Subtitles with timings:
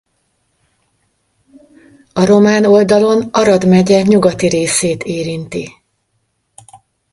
[2.13, 5.71] A román oldalon Arad megye nyugati részét érinti.